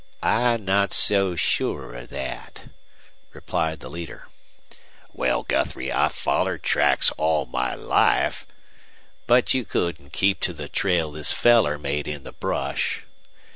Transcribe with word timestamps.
"I'm 0.23 0.65
not 0.65 0.93
so 0.93 1.35
sure 1.35 1.93
of 1.93 2.09
that," 2.09 2.69
replied 3.33 3.81
the 3.81 3.87
leader. 3.87 4.29
"Wal, 5.13 5.43
Guthrie, 5.43 5.91
I've 5.91 6.11
follored 6.15 6.63
tracks 6.63 7.11
all 7.19 7.45
my 7.45 7.75
life' 7.75 8.47
"But 9.27 9.53
you 9.53 9.63
couldn't 9.63 10.11
keep 10.11 10.39
to 10.39 10.53
the 10.53 10.67
trail 10.69 11.11
this 11.11 11.31
feller 11.31 11.77
made 11.77 12.07
in 12.07 12.23
the 12.23 12.31
brush." 12.31 13.03